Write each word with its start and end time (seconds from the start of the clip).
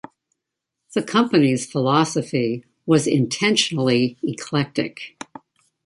The 0.95 1.03
company's 1.03 1.71
philosophy 1.71 2.65
was 2.87 3.05
intentionally 3.05 4.17
eclectic. 4.23 5.15